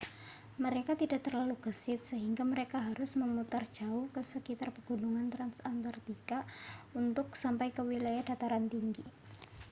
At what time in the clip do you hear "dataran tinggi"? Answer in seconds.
8.29-9.03